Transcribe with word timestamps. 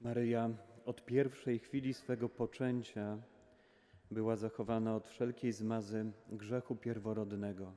Maryja 0.00 0.50
od 0.84 1.04
pierwszej 1.04 1.58
chwili 1.58 1.94
swego 1.94 2.28
poczęcia 2.28 3.18
była 4.10 4.36
zachowana 4.36 4.96
od 4.96 5.08
wszelkiej 5.08 5.52
zmazy 5.52 6.12
grzechu 6.28 6.76
pierworodnego. 6.76 7.72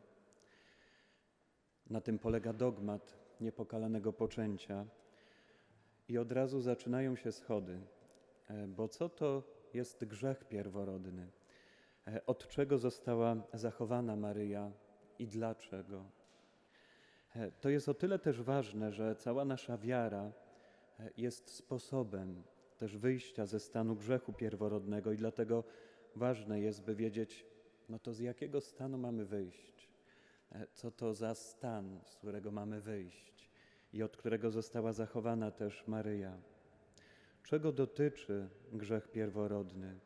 Na 1.89 2.01
tym 2.01 2.19
polega 2.19 2.53
dogmat 2.53 3.17
niepokalanego 3.39 4.13
poczęcia. 4.13 4.85
I 6.07 6.17
od 6.17 6.31
razu 6.31 6.61
zaczynają 6.61 7.15
się 7.15 7.31
schody, 7.31 7.79
e, 8.47 8.67
bo 8.67 8.87
co 8.87 9.09
to 9.09 9.43
jest 9.73 10.05
grzech 10.05 10.43
pierworodny? 10.43 11.31
E, 12.07 12.25
od 12.25 12.47
czego 12.47 12.77
została 12.77 13.35
zachowana 13.53 14.15
Maryja 14.15 14.71
i 15.19 15.27
dlaczego? 15.27 16.05
E, 17.35 17.51
to 17.51 17.69
jest 17.69 17.89
o 17.89 17.93
tyle 17.93 18.19
też 18.19 18.41
ważne, 18.41 18.91
że 18.91 19.15
cała 19.15 19.45
nasza 19.45 19.77
wiara 19.77 20.31
jest 21.17 21.49
sposobem 21.49 22.43
też 22.77 22.97
wyjścia 22.97 23.45
ze 23.45 23.59
stanu 23.59 23.95
grzechu 23.95 24.33
pierworodnego 24.33 25.11
i 25.11 25.17
dlatego 25.17 25.63
ważne 26.15 26.61
jest, 26.61 26.83
by 26.83 26.95
wiedzieć, 26.95 27.45
no 27.89 27.99
to 27.99 28.13
z 28.13 28.19
jakiego 28.19 28.61
stanu 28.61 28.97
mamy 28.97 29.25
wyjść, 29.25 29.89
e, 30.51 30.67
co 30.73 30.91
to 30.91 31.13
za 31.13 31.35
stan, 31.35 31.99
z 32.05 32.15
którego 32.15 32.51
mamy 32.51 32.81
wyjść 32.81 33.49
i 33.93 34.03
od 34.03 34.17
którego 34.17 34.51
została 34.51 34.93
zachowana 34.93 35.51
też 35.51 35.87
Maryja. 35.87 36.37
Czego 37.43 37.71
dotyczy 37.71 38.49
grzech 38.73 39.07
pierworodny? 39.07 39.99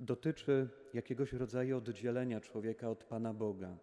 Dotyczy 0.00 0.68
jakiegoś 0.94 1.32
rodzaju 1.32 1.76
oddzielenia 1.76 2.40
człowieka 2.40 2.90
od 2.90 3.04
Pana 3.04 3.34
Boga. 3.34 3.76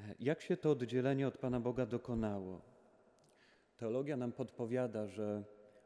E, 0.00 0.14
jak 0.20 0.40
się 0.40 0.56
to 0.56 0.70
oddzielenie 0.70 1.28
od 1.28 1.38
Pana 1.38 1.60
Boga 1.60 1.86
dokonało? 1.86 2.75
Teologia 3.76 4.16
nam 4.16 4.32
podpowiada, 4.32 5.06
że 5.06 5.44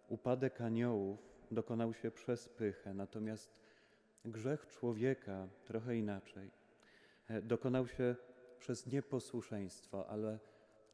upadek 0.09 0.61
aniołów 0.61 1.19
dokonał 1.51 1.95
się 1.95 2.11
przez 2.11 2.48
pychę, 2.48 2.95
natomiast 2.95 3.61
grzech 4.25 4.67
człowieka 4.67 5.48
trochę 5.64 5.97
inaczej. 5.97 6.51
E, 7.29 7.42
dokonał 7.42 7.87
się 7.87 8.17
przez 8.59 8.87
nieposłuszeństwo, 8.87 10.09
ale 10.09 10.39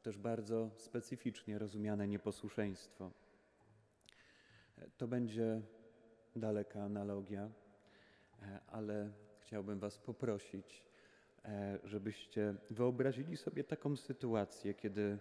też 0.03 0.17
bardzo 0.17 0.69
specyficznie 0.75 1.59
rozumiane 1.59 2.07
nieposłuszeństwo. 2.07 3.11
E, 4.77 4.89
to 4.97 5.07
będzie 5.07 5.61
daleka 6.35 6.83
analogia, 6.83 7.49
e, 8.41 8.59
ale 8.67 9.11
chciałbym 9.39 9.79
Was 9.79 9.97
poprosić, 9.97 10.87
żebyście 11.83 12.55
wyobrazili 12.69 13.37
sobie 13.37 13.63
taką 13.63 13.95
sytuację, 13.95 14.73
kiedy 14.73 15.19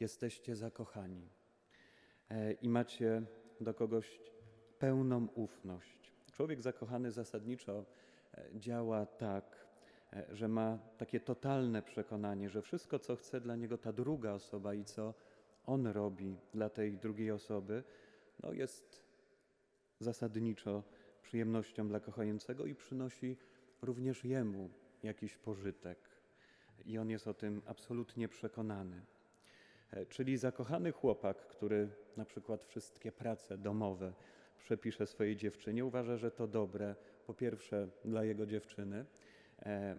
jesteście 0.00 0.56
zakochani 0.56 1.28
i 2.62 2.68
macie 2.68 3.22
do 3.60 3.74
kogoś 3.74 4.20
pełną 4.78 5.26
ufność. 5.26 6.12
Człowiek 6.32 6.62
zakochany 6.62 7.10
zasadniczo 7.10 7.84
e, 8.34 8.44
działa 8.54 9.06
tak, 9.06 9.66
e, 10.12 10.26
że 10.32 10.48
ma 10.48 10.78
takie 10.98 11.20
totalne 11.20 11.82
przekonanie, 11.82 12.50
że 12.50 12.62
wszystko, 12.62 12.98
co 12.98 13.16
chce 13.16 13.40
dla 13.40 13.56
niego 13.56 13.78
ta 13.78 13.92
druga 13.92 14.32
osoba 14.32 14.74
i 14.74 14.84
co 14.84 15.14
on 15.66 15.86
robi 15.86 16.36
dla 16.54 16.68
tej 16.68 16.98
drugiej 16.98 17.30
osoby, 17.30 17.84
no 18.42 18.52
jest 18.52 19.02
zasadniczo 20.00 20.82
przyjemnością 21.22 21.88
dla 21.88 22.00
kochającego 22.00 22.66
i 22.66 22.74
przynosi 22.74 23.36
również 23.82 24.24
jemu 24.24 24.70
jakiś 25.02 25.36
pożytek. 25.36 25.98
I 26.84 26.98
on 26.98 27.10
jest 27.10 27.26
o 27.26 27.34
tym 27.34 27.62
absolutnie 27.66 28.28
przekonany. 28.28 29.02
E, 29.92 30.06
czyli 30.06 30.36
zakochany 30.36 30.92
chłopak, 30.92 31.46
który 31.46 31.88
na 32.16 32.24
przykład 32.24 32.64
wszystkie 32.64 33.12
prace 33.12 33.58
domowe 33.58 34.12
przepisze 34.58 35.06
swojej 35.06 35.36
dziewczynie, 35.36 35.84
uważa, 35.84 36.16
że 36.16 36.30
to 36.30 36.46
dobre, 36.46 36.94
po 37.26 37.34
pierwsze 37.34 37.88
dla 38.04 38.24
jego 38.24 38.46
dziewczyny, 38.46 39.04
e, 39.62 39.96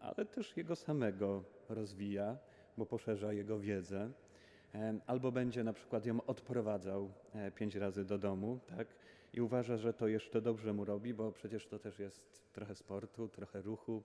ale 0.00 0.26
też 0.26 0.56
jego 0.56 0.76
samego 0.76 1.44
rozwija, 1.68 2.38
bo 2.76 2.86
poszerza 2.86 3.32
jego 3.32 3.58
wiedzę. 3.58 4.10
E, 4.74 5.00
albo 5.06 5.32
będzie 5.32 5.64
na 5.64 5.72
przykład 5.72 6.06
ją 6.06 6.24
odprowadzał 6.26 7.12
pięć 7.54 7.74
razy 7.74 8.04
do 8.04 8.18
domu, 8.18 8.58
tak? 8.66 8.88
I 9.32 9.40
uważa, 9.40 9.76
że 9.76 9.92
to 9.92 10.08
jeszcze 10.08 10.42
dobrze 10.42 10.72
mu 10.72 10.84
robi, 10.84 11.14
bo 11.14 11.32
przecież 11.32 11.66
to 11.66 11.78
też 11.78 11.98
jest 11.98 12.52
trochę 12.52 12.74
sportu, 12.74 13.28
trochę 13.28 13.62
ruchu, 13.62 14.02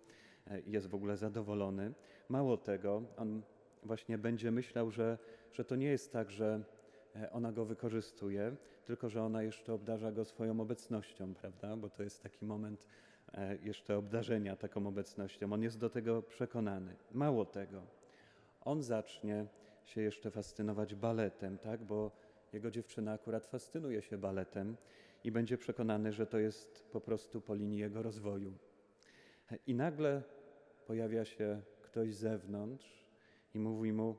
jest 0.66 0.88
w 0.88 0.96
ogóle 0.96 1.18
zadowolony. 1.18 1.94
Mało 2.30 2.58
tego, 2.58 3.03
on 3.18 3.41
właśnie 3.85 4.18
będzie 4.18 4.51
myślał, 4.51 4.91
że, 4.91 5.18
że 5.53 5.66
to 5.66 5.75
nie 5.75 5.88
jest 5.88 6.12
tak, 6.12 6.31
że 6.31 6.63
e, 7.16 7.31
ona 7.31 7.51
go 7.51 7.66
wykorzystuje, 7.66 8.56
tylko 8.85 9.09
że 9.09 9.23
ona 9.23 9.44
jeszcze 9.44 9.73
obdarza 9.73 10.12
go 10.12 10.25
swoją 10.25 10.59
obecnością, 10.59 11.34
prawda? 11.34 11.78
Bo 11.78 11.90
to 11.90 12.03
jest 12.03 12.23
taki 12.23 12.46
moment 12.46 12.88
e, 13.34 13.57
jeszcze 13.57 13.97
obdarzenia 13.97 14.56
taką 14.56 14.88
obecnością. 14.88 15.53
On 15.53 15.63
jest 15.63 15.79
do 15.79 15.90
tego 15.90 16.22
przekonany. 16.22 16.96
Mało 17.12 17.46
tego, 17.46 17.81
on 18.62 18.84
zacznie 18.84 19.46
się 19.85 20.02
jeszcze 20.02 20.31
fascynować 20.31 20.96
baletem, 20.96 21.57
tak? 21.57 21.84
Bo 21.84 22.12
jego 22.53 22.72
dziewczyna 22.72 23.13
akurat 23.13 23.46
fascynuje 23.46 24.02
się 24.02 24.17
baletem 24.17 24.78
i 25.23 25.31
będzie 25.31 25.57
przekonany, 25.57 26.12
że 26.12 26.28
to 26.28 26.38
jest 26.40 26.90
po 26.91 27.02
prostu 27.02 27.41
po 27.41 27.56
linii 27.56 27.79
jego 27.79 28.03
rozwoju. 28.03 28.53
I 29.67 29.75
nagle 29.75 30.22
pojawia 30.88 31.25
się 31.25 31.62
ktoś 31.81 32.13
z 32.13 32.19
zewnątrz, 32.19 33.05
i 33.56 33.60
mówi 33.60 33.94
mu: 33.94 34.16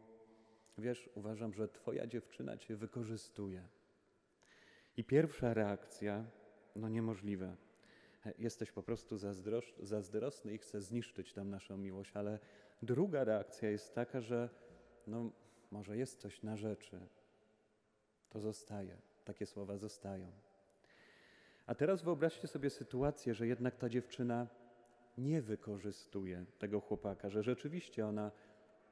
Wiesz, 0.79 1.11
uważam, 1.15 1.53
że 1.53 1.69
twoja 1.69 2.07
dziewczyna 2.07 2.57
cię 2.57 2.77
wykorzystuje. 2.77 3.69
I 4.97 5.05
pierwsza 5.05 5.55
reakcja: 5.55 6.25
No 6.77 6.89
niemożliwe. 6.89 7.57
Jesteś 8.39 8.73
po 8.73 8.83
prostu 8.83 9.17
zazdrosny 9.83 10.55
i 10.55 10.59
chce 10.59 10.81
zniszczyć 10.81 11.33
tam 11.33 11.51
naszą 11.51 11.77
miłość, 11.77 12.11
ale 12.15 12.39
druga 12.83 13.25
reakcja 13.25 13.71
jest 13.71 13.95
taka, 13.95 14.21
że 14.21 14.49
no, 15.07 15.31
może 15.71 15.97
jest 15.97 16.21
coś 16.21 16.43
na 16.43 16.57
rzeczy. 16.57 17.01
To 18.31 18.41
zostaje. 18.41 18.97
Takie 19.25 19.47
słowa 19.47 19.77
zostają. 19.77 20.33
A 21.67 21.75
teraz 21.75 22.03
wyobraźcie 22.03 22.49
sobie 22.49 22.71
sytuację, 22.71 23.35
że 23.35 23.47
jednak 23.47 23.77
ta 23.77 23.89
dziewczyna 23.89 24.47
nie 25.19 25.43
wykorzystuje 25.43 26.45
tego 26.59 26.81
chłopaka, 26.81 27.31
że 27.31 27.43
rzeczywiście 27.43 28.07
ona 28.07 28.33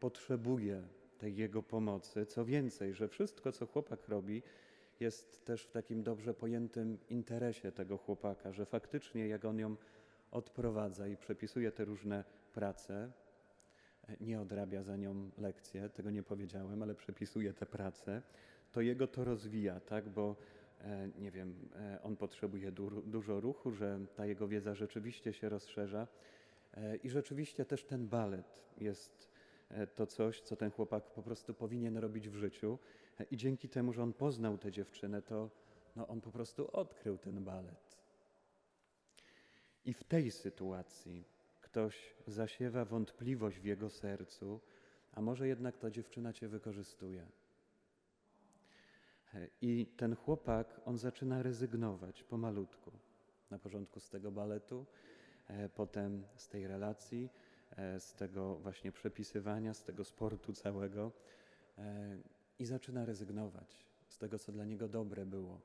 potrzebuje 0.00 0.82
tej 1.18 1.36
jego 1.36 1.62
pomocy. 1.62 2.26
Co 2.26 2.44
więcej, 2.44 2.94
że 2.94 3.08
wszystko, 3.08 3.52
co 3.52 3.66
chłopak 3.66 4.08
robi, 4.08 4.42
jest 5.00 5.44
też 5.44 5.62
w 5.66 5.70
takim 5.70 6.02
dobrze 6.02 6.34
pojętym 6.34 6.98
interesie 7.08 7.72
tego 7.72 7.98
chłopaka, 7.98 8.52
że 8.52 8.66
faktycznie 8.66 9.28
jak 9.28 9.44
on 9.44 9.58
ją 9.58 9.76
odprowadza 10.30 11.08
i 11.08 11.16
przepisuje 11.16 11.72
te 11.72 11.84
różne 11.84 12.24
prace, 12.54 13.12
nie 14.20 14.40
odrabia 14.40 14.82
za 14.82 14.96
nią 14.96 15.30
lekcje, 15.38 15.88
tego 15.88 16.10
nie 16.10 16.22
powiedziałem, 16.22 16.82
ale 16.82 16.94
przepisuje 16.94 17.52
te 17.52 17.66
prace, 17.66 18.22
to 18.72 18.80
jego 18.80 19.06
to 19.06 19.24
rozwija, 19.24 19.80
tak, 19.80 20.08
bo 20.08 20.36
e, 20.80 21.08
nie 21.18 21.30
wiem, 21.30 21.68
e, 21.76 22.02
on 22.02 22.16
potrzebuje 22.16 22.72
du 22.72 23.02
dużo 23.02 23.40
ruchu, 23.40 23.70
że 23.70 24.00
ta 24.16 24.26
jego 24.26 24.48
wiedza 24.48 24.74
rzeczywiście 24.74 25.32
się 25.32 25.48
rozszerza 25.48 26.06
e, 26.74 26.96
i 26.96 27.10
rzeczywiście 27.10 27.64
też 27.64 27.84
ten 27.84 28.08
balet 28.08 28.64
jest 28.78 29.33
to 29.94 30.06
coś, 30.06 30.40
co 30.40 30.56
ten 30.56 30.70
chłopak 30.70 31.04
po 31.04 31.22
prostu 31.22 31.54
powinien 31.54 31.96
robić 31.96 32.28
w 32.28 32.34
życiu. 32.34 32.78
E, 33.20 33.24
I 33.24 33.36
dzięki 33.36 33.68
temu, 33.68 33.92
że 33.92 34.02
on 34.02 34.12
poznał 34.12 34.58
tę 34.58 34.72
dziewczynę, 34.72 35.22
to 35.22 35.50
no, 35.96 36.08
on 36.08 36.20
po 36.20 36.30
prostu 36.30 36.70
odkrył 36.70 37.18
ten 37.18 37.44
balet. 37.44 37.96
I 39.84 39.94
w 39.94 40.04
tej 40.04 40.30
sytuacji 40.30 41.24
ktoś 41.60 42.14
zasiewa 42.26 42.84
wątpliwość 42.84 43.58
w 43.58 43.64
jego 43.64 43.90
sercu, 43.90 44.60
a 45.12 45.20
może 45.20 45.48
jednak 45.48 45.78
ta 45.78 45.90
dziewczyna 45.90 46.32
cię 46.32 46.48
wykorzystuje. 46.48 47.26
E, 49.34 49.48
I 49.60 49.86
ten 49.96 50.16
chłopak, 50.16 50.80
on 50.84 50.98
zaczyna 50.98 51.42
rezygnować 51.42 52.22
pomalutku. 52.22 52.92
Na 53.50 53.58
początku 53.58 54.00
z 54.00 54.08
tego 54.08 54.30
baletu, 54.30 54.86
potem 55.74 56.24
z 56.36 56.48
tej 56.48 56.66
relacji, 56.66 57.28
E, 57.28 57.43
z 57.98 58.14
tego 58.14 58.54
właśnie 58.56 58.92
przepisywania, 58.92 59.74
z 59.74 59.84
tego 59.84 60.04
sportu 60.04 60.52
całego 60.52 61.12
e, 61.78 62.18
i 62.58 62.64
zaczyna 62.64 63.04
rezygnować 63.04 63.86
z 64.08 64.18
tego, 64.18 64.38
co 64.38 64.52
dla 64.52 64.64
niego 64.64 64.88
dobre 64.88 65.26
było. 65.26 65.60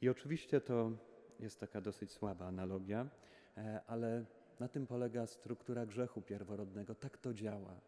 I 0.00 0.08
oczywiście 0.08 0.60
to 0.60 0.92
jest 1.40 1.60
taka 1.60 1.80
dosyć 1.80 2.12
słaba 2.12 2.46
analogia, 2.46 3.08
e, 3.56 3.80
ale 3.86 4.24
na 4.60 4.68
tym 4.68 4.86
polega 4.86 5.26
struktura 5.26 5.86
grzechu 5.86 6.22
pierworodnego. 6.22 6.94
Tak 6.94 7.18
to 7.18 7.34
działa. 7.34 7.80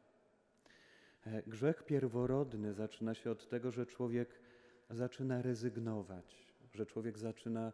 Grzech 1.47 1.83
pierworodny 1.83 2.75
zaczyna 2.75 3.15
się 3.15 3.31
od 3.31 3.49
tego, 3.49 3.71
że 3.71 3.87
człowiek 3.87 4.41
zaczyna 4.91 5.43
rezygnować, 5.43 6.55
że 6.75 6.87
człowiek 6.87 7.19
zaczyna 7.19 7.73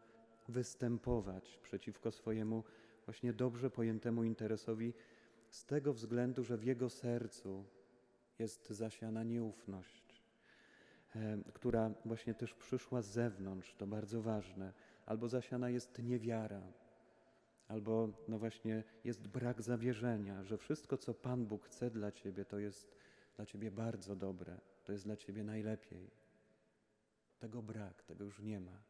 występować 0.48 1.58
przeciwko 1.62 2.12
swojemu 2.12 2.64
właśnie 3.10 3.32
dobrze 3.32 3.70
pojętemu 3.70 4.24
interesowi 4.24 4.94
z 5.50 5.64
tego 5.64 5.92
względu, 5.92 6.44
że 6.44 6.56
w 6.56 6.64
jego 6.64 6.90
sercu 6.90 7.64
jest 8.38 8.70
zasiana 8.70 9.22
nieufność. 9.22 10.22
e, 11.14 11.38
która 11.54 11.90
właśnie 12.04 12.34
też 12.34 12.54
przyszła 12.54 13.02
z 13.02 13.06
zewnątrz, 13.06 13.74
to 13.74 13.86
bardzo 13.86 14.22
ważne, 14.22 14.72
albo 15.06 15.28
zasiana 15.28 15.70
jest 15.70 16.02
niewiara, 16.02 16.62
albo 17.68 18.08
no 18.28 18.38
właśnie 18.38 18.84
jest 19.04 19.28
brak 19.28 19.62
zawierzenia, 19.62 20.44
że 20.44 20.58
wszystko, 20.58 20.98
co 20.98 21.14
Pan 21.14 21.46
Bóg 21.46 21.64
chce 21.64 21.90
dla 21.90 22.12
ciebie, 22.12 22.44
to 22.44 22.58
jest 22.58 22.96
dla 23.36 23.46
ciebie 23.46 23.70
bardzo 23.70 24.16
dobre, 24.16 24.60
to 24.84 24.92
jest 24.92 25.04
dla 25.04 25.16
ciebie 25.16 25.44
najlepiej. 25.44 26.10
Tego 27.38 27.62
brak, 27.62 28.02
tego 28.02 28.24
już 28.24 28.40
nie 28.40 28.60
ma. 28.60 28.89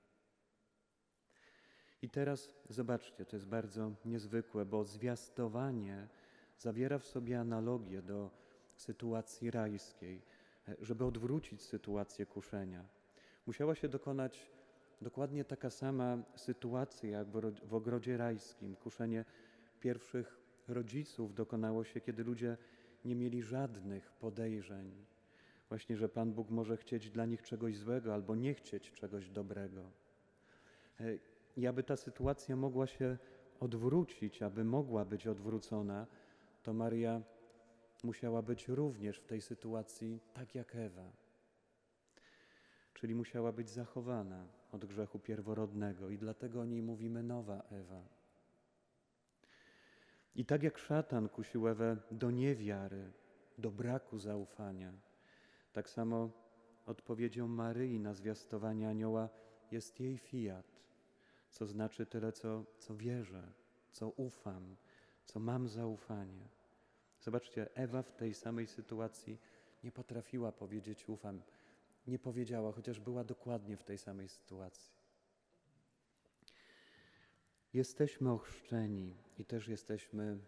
I 2.03 2.11
teraz 2.11 2.55
zobaczcie, 2.69 3.25
to 3.25 3.37
jest 3.37 3.47
bardzo 3.47 3.93
niezwykłe, 4.05 4.65
bo 4.65 4.85
zwiastowanie 4.85 6.09
zawiera 6.59 6.99
w 6.99 7.05
sobie 7.05 7.41
analogię 7.41 8.03
do 8.03 8.31
sytuacji 8.77 9.51
rajskiej. 9.51 10.23
Żeby 10.81 11.05
odwrócić 11.05 11.63
sytuację 11.63 12.27
kuszenia, 12.27 12.85
musiała 13.47 13.75
się 13.75 13.89
dokonać 13.89 14.51
dokładnie 15.01 15.45
taka 15.45 15.71
sama 15.71 16.19
sytuacja 16.37 17.11
jak 17.11 17.29
w 17.65 17.75
ogrodzie 17.75 18.17
rajskim. 18.17 18.77
Kuszenie 18.77 19.25
pierwszych 19.81 20.41
rodziców 20.69 21.35
dokonało 21.35 21.85
się, 21.85 22.01
kiedy 22.01 22.25
ludzie 22.25 22.57
nie 23.05 23.15
mieli 23.15 23.43
żadnych 23.43 24.13
podejrzeń, 24.13 25.07
właśnie, 25.69 25.97
że 25.97 26.09
Pan 26.09 26.33
Bóg 26.33 26.51
może 26.51 26.77
chcieć 26.77 27.11
dla 27.11 27.27
nich 27.27 27.43
czegoś 27.43 27.77
złego 27.77 28.15
albo 28.15 28.35
nie 28.35 28.55
chcieć 28.55 28.93
czegoś 28.93 29.31
dobrego. 29.31 29.91
I 31.57 31.67
aby 31.67 31.83
ta 31.83 31.97
sytuacja 31.97 32.57
mogła 32.57 32.87
się 32.87 33.19
odwrócić, 33.61 34.43
aby 34.43 34.65
mogła 34.65 35.05
być 35.05 35.27
odwrócona, 35.27 36.07
to 36.63 36.73
Maria 36.73 37.23
musiała 38.05 38.43
być 38.43 38.69
również 38.69 39.19
w 39.19 39.27
tej 39.27 39.41
sytuacji 39.41 40.21
tak 40.35 40.55
jak 40.55 40.77
Ewa. 40.77 41.13
Czyli 42.95 43.15
musiała 43.15 43.53
być 43.53 43.71
zachowana 43.71 44.47
od 44.73 44.85
grzechu 44.85 45.19
pierworodnego, 45.19 46.11
i 46.11 46.19
dlatego 46.19 46.61
o 46.61 46.65
niej 46.65 46.83
mówimy 46.83 47.23
nowa 47.23 47.63
Ewa. 47.71 48.03
I 50.35 50.45
tak 50.45 50.63
jak 50.63 50.79
szatan 50.79 51.29
kusił 51.29 51.69
Ewę 51.69 51.97
do 52.11 52.31
niewiary, 52.31 53.13
do 53.59 53.71
braku 53.71 54.19
zaufania, 54.19 54.93
tak 55.73 55.91
samo 55.91 56.31
odpowiedzią 56.87 57.49
Maryi 57.49 58.01
na 58.01 58.15
zwiastowanie 58.15 58.89
anioła 58.89 59.29
jest 59.71 60.01
jej 60.01 60.19
fiat 60.19 60.67
co 61.51 61.67
znaczy 61.67 62.07
tyle, 62.07 62.33
co, 62.33 62.65
co 62.79 62.97
wierzę, 62.97 63.53
co 63.93 64.09
ufam, 64.09 64.77
co 65.25 65.41
mam 65.41 65.69
zaufanie. 65.69 66.49
Zobaczcie, 67.21 67.75
Ewa 67.75 68.03
w 68.03 68.13
tej 68.13 68.35
samej 68.35 68.67
sytuacji 68.67 69.39
nie 69.85 69.93
potrafiła 69.93 70.53
powiedzieć 70.53 71.09
ufam. 71.09 71.43
Nie 72.07 72.19
powiedziała, 72.19 72.73
chociaż 72.73 73.01
była 73.01 73.25
dokładnie 73.25 73.77
w 73.77 73.85
tej 73.85 73.99
samej 73.99 74.29
sytuacji. 74.29 74.93
Jesteśmy 77.73 78.33
ochrzczeni 78.33 79.17
i 79.39 79.45
też 79.45 79.69
jesteśmy 79.69 80.39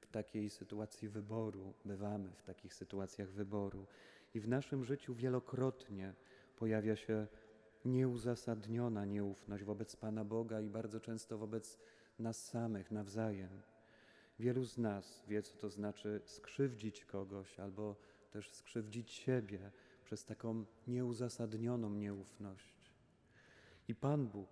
w 0.00 0.06
takiej 0.06 0.50
sytuacji 0.50 1.08
wyboru, 1.08 1.74
bywamy 1.84 2.30
w 2.30 2.42
takich 2.42 2.74
sytuacjach 2.74 3.28
wyboru. 3.28 3.86
I 4.34 4.40
w 4.40 4.48
naszym 4.48 4.84
życiu 4.84 5.14
wielokrotnie 5.14 6.14
pojawia 6.56 6.96
się 6.96 7.26
nieuzasadniona 7.84 9.04
nieufność 9.04 9.64
wobec 9.64 9.96
Pana 9.96 10.24
Boga 10.24 10.60
i 10.60 10.68
bardzo 10.68 11.00
często 11.00 11.38
wobec 11.38 11.78
nas 12.18 12.46
samych 12.46 12.90
nawzajem. 12.90 13.62
Wielu 14.38 14.64
z 14.64 14.78
nas 14.78 15.22
wie, 15.28 15.42
co 15.42 15.56
to 15.56 15.70
znaczy 15.70 16.20
skrzywdzić 16.24 17.04
kogoś 17.04 17.60
albo 17.60 17.96
też 18.30 18.50
skrzywdzić 18.50 19.10
siebie 19.10 19.70
przez 20.04 20.24
taką 20.24 20.64
nieuzasadnioną 20.86 21.90
nieufność. 21.90 22.94
I 23.88 23.94
Pan 23.94 24.26
Bóg 24.26 24.48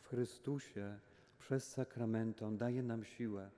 w 0.00 0.08
Chrystusie 0.08 0.98
przez 1.38 1.70
sakramenton 1.70 2.56
daje 2.56 2.82
nam 2.82 3.04
siłę, 3.04 3.50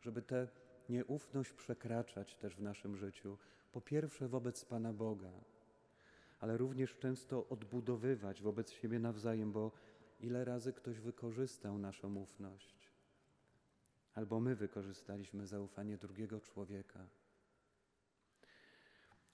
żeby 0.00 0.22
tę 0.22 0.48
nieufność 0.88 1.52
przekraczać 1.52 2.34
też 2.34 2.56
w 2.56 2.62
naszym 2.62 2.96
życiu. 2.96 3.38
Po 3.72 3.80
pierwsze 3.80 4.28
wobec 4.28 4.64
Pana 4.64 4.92
Boga, 4.92 5.32
ale 6.40 6.56
również 6.56 6.96
często 6.98 7.48
odbudowywać 7.48 8.42
wobec 8.42 8.70
siebie 8.70 8.98
nawzajem, 8.98 9.52
bo 9.52 9.72
ile 10.20 10.44
razy 10.44 10.72
ktoś 10.72 11.00
wykorzystał 11.00 11.78
naszą 11.78 12.16
ufność, 12.16 12.90
albo 14.14 14.40
my 14.40 14.56
wykorzystaliśmy 14.56 15.46
zaufanie 15.46 15.98
drugiego 15.98 16.40
człowieka. 16.40 17.06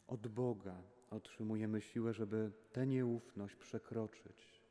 Od 0.06 0.28
Boga 0.28 0.82
otrzymujemy 1.10 1.80
siłę, 1.80 2.14
żeby 2.14 2.52
tę 2.72 2.86
nieufność 2.86 3.56
przekroczyć. 3.56 4.62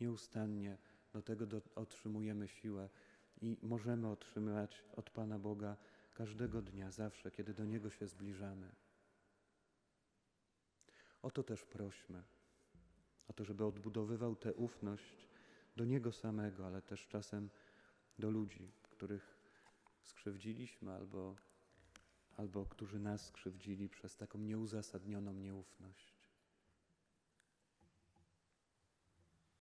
Nieustannie 0.00 0.78
do 1.12 1.22
tego 1.22 1.46
do, 1.46 1.62
otrzymujemy 1.74 2.48
siłę 2.48 2.88
i 3.40 3.56
możemy 3.62 4.08
otrzymywać 4.08 4.84
od 4.96 5.10
Pana 5.10 5.38
Boga 5.38 5.76
każdego 6.14 6.62
dnia, 6.62 6.90
zawsze, 6.90 7.30
kiedy 7.30 7.54
do 7.54 7.64
Niego 7.64 7.90
się 7.90 8.06
zbliżamy. 8.06 8.83
O 11.24 11.30
to 11.30 11.42
też 11.42 11.64
prośmy. 11.64 12.22
O 13.28 13.32
to, 13.32 13.44
żeby 13.44 13.64
odbudowywał 13.64 14.36
tę 14.36 14.54
ufność 14.54 15.28
do 15.76 15.84
Niego 15.84 16.12
samego, 16.12 16.66
ale 16.66 16.82
też 16.82 17.06
czasem 17.08 17.50
do 18.18 18.30
ludzi, 18.30 18.72
których 18.90 19.38
skrzywdziliśmy 20.02 20.92
albo, 20.92 21.36
albo 22.36 22.66
którzy 22.66 22.98
nas 22.98 23.26
skrzywdzili 23.26 23.88
przez 23.88 24.16
taką 24.16 24.38
nieuzasadnioną 24.38 25.32
nieufność. 25.32 26.13